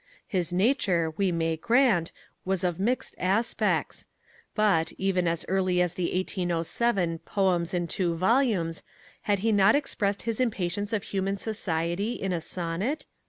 [0.25, 2.11] His nature, we may grant,
[2.43, 4.07] was of mixed aspects,
[4.55, 8.81] but, even as early as the 1807 Poems in Two Volumes
[9.29, 13.05] had he not expressed his impatience of human society in a sonnet?